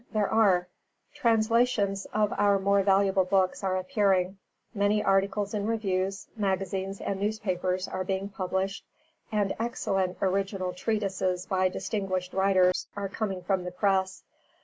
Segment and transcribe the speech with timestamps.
[0.13, 0.67] There are.
[1.13, 4.39] Translations of our more valuable books are appearing,
[4.73, 8.83] many articles in reviews, magazines and newspapers are being published,
[9.31, 14.23] and excellent original treatises by distinguished writers are coming from the press.